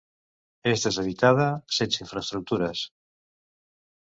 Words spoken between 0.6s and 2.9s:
És deshabitada, sense infraestructures.